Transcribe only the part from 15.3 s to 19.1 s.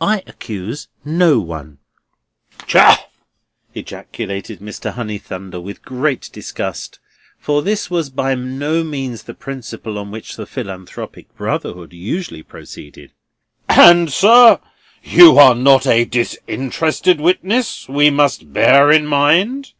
are not a disinterested witness, we must bear in